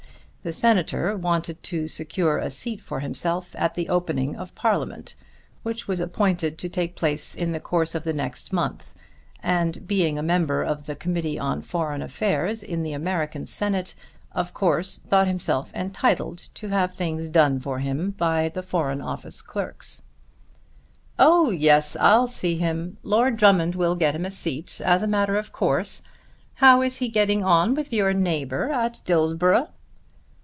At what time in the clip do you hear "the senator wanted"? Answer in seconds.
0.43-1.61